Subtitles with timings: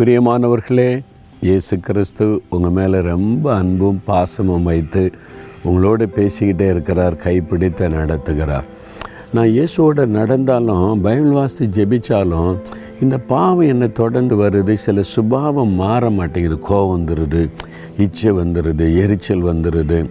[0.00, 1.02] பிரியமானவர்களே
[1.40, 5.10] இயேசு கிறிஸ்து உங்கள் மேலே ரொம்ப அன்பும் பாசமும் வைத்து
[5.64, 8.66] உங்களோட பேசிக்கிட்டே இருக்கிறார் கைப்பிடித்த நடத்துகிறார்.
[9.32, 12.58] நான் இயேசுவோட நடந்தாலும் பைபிள் வாசித்து ஜெபிச்சாலும்
[13.02, 17.50] இந்த பாவம் என்னை தொடர்ந்து வருது சில சுபாவம் மாற மாட்டேங்குது கோவம் வந்துடுது
[17.98, 20.06] இச்சை வந்துடுது எரிச்சல் வந்துடுது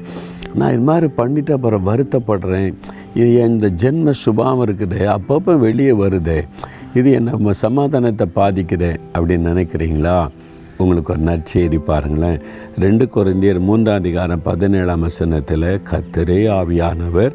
[0.54, 2.74] நான் இது மாதிரி பண்ணிட்டு அப்புறம் வருத்தப்படுறேன்.
[3.16, 6.46] இந்த ஜென்ம சுபாவம் இருக்குது அப்பப்போ வெளியே வருதே.
[6.98, 10.28] இது என்ன சமாதானத்தை பாதிக்குதே அப்படின்னு நினைக்கிறீங்களா?
[10.78, 12.40] உங்களுக்கு ஒரு நற்செய்தி பாருங்களேன்.
[12.80, 17.34] ரெண்டு குறைந்தியர் மூன்றாம் அதிகாரம் பதினேழாம் வசனத்தில் கத்தரே ஆவியானவர்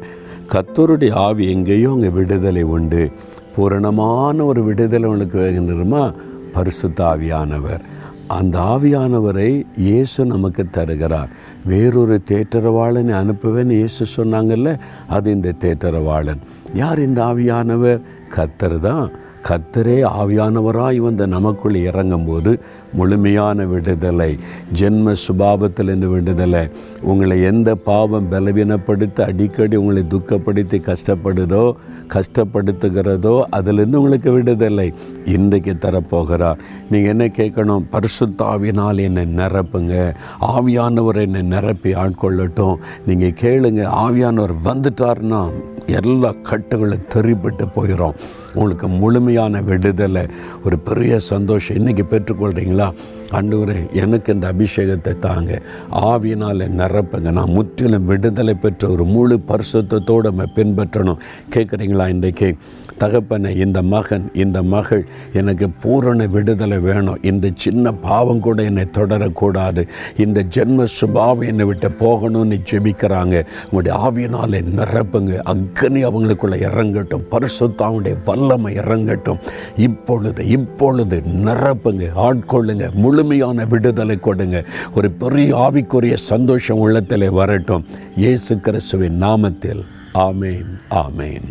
[0.53, 3.11] கத்தருடைய ஆவி எங்கேயோ அங்கே விடுதலை உண்டு.
[3.55, 6.13] பூரணமான ஒரு விடுதலை உனக்கு வேணுமா
[6.55, 7.83] பரிசுத்த ஆவியானவர்.
[8.27, 11.29] அந்த ஆவியானவரை இயேசு நமக்கு தருகிறார்.
[11.65, 16.41] வேறொரு தேட்டரவாளனை அனுப்புவேன்னு இயேசு சொன்னாங்கல்ல அது இந்த தேட்டரவாளன்
[16.73, 18.01] யார் இந்த ஆவியானவர்?
[18.35, 19.05] கத்தர் தான்.
[19.47, 22.59] கத்தரே ஆவியானவராய் வந்த நமக்குள் இறங்கும்போது
[22.93, 24.37] முழுமையான விடுதலை
[24.79, 26.69] ஜென்ம சுபாவத்திலிருந்து விடுதலை.
[27.01, 31.73] உங்களை எந்த பாவம் பலவீனப்படுத்தி அடிக்கடி உங்களை துக்கப்படுத்தி கஷ்டப்படுதோ
[32.13, 34.93] கஷ்டப்படுத்துகிறதோ அதிலிருந்து உங்களுக்கு விடுதலை
[35.25, 36.57] இன்றைக்கு தரப்போகிறார்.
[36.89, 37.85] நீங்கள் என்ன கேட்கணும்?
[37.91, 40.15] பரிசுத்தாவினால் என்னை நிரப்புங்க.
[40.41, 42.75] ஆவியானவர் என்னை நிரப்பி ஆட்கொள்ளட்டும்.
[43.05, 45.51] நீங்கள் கேளுங்க ஆவியானவர் வந்துட்டார்னா
[45.85, 48.17] எல்லா கட்டுகளும் தெரிப்பட்டு போயிடும்
[48.55, 50.25] உங்களுக்கு முழுமையான விடுதலை
[50.65, 51.77] ஒரு பெரிய சந்தோஷம்.
[51.77, 52.91] இன்றைக்கி பெற்றுக்கொள்கிறீங்களா
[53.31, 55.61] ஆண்டவரே எனக்கு இந்த அபிஷேகத்தை தாங்க.
[55.91, 57.31] ஆவியினால் நிரப்புங்க.
[57.31, 61.17] நான் முற்றிலும் விடுதலை பெற்ற ஒரு முழு பரிசுத்தத்தோடு நம்ம பின்பற்றணும்.
[61.55, 62.55] கேட்குறீங்களா இன்றைக்கு?
[62.97, 67.17] தகப்பனை இந்த மகன் இந்த மகள் எனக்கு பூரண விடுதலை வேணும்.
[67.21, 69.87] இந்த சின்ன பாவம் கூட என்னை தொடரக்கூடாது.
[70.17, 73.45] இந்த ஜென்ம சுபாவம் என்னை விட்டு போகணும்னு ஜெபிக்கிறாங்க.
[73.71, 75.39] உங்களுடைய ஆவியினாலே நிரப்புங்க.
[75.45, 77.23] அக்கனி அவங்களுக்குள்ளே இறங்கட்டும்.
[77.31, 78.15] பரிசுத்தாவுடைய
[78.45, 79.39] வல்லமை இறங்கட்டும்.
[79.77, 84.63] இப்பொழுது இப்பொழுது நிரப்புங்க ஆட்கொள்ளுங்க முழுமையான விடுதலை கொடுங்க.
[84.95, 87.85] ஒரு பெரிய ஆவிக்குரிய சந்தோஷம் உள்ளத்தில் வரட்டும்.
[88.15, 89.83] இயேசு கிறிஸ்துவின் நாமத்தில்.
[90.13, 91.49] ஆமேன் ஆமேன்.